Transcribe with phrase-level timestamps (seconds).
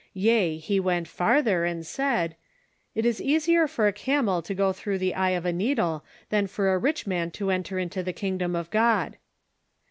[0.15, 2.35] Yea, He went farther and said:"
[2.95, 6.03] It is easier for a camel to go through the eye of a nee dle
[6.29, 9.17] than for a rich man to enter into the kingdom of God."